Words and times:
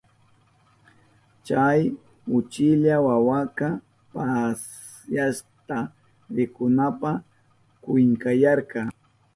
Chay 1.45 1.79
uchilla 2.37 2.93
wawaka 3.07 3.67
pasyakta 4.13 5.77
rikunanpa 6.35 7.09
kunkayarka. 7.83 8.79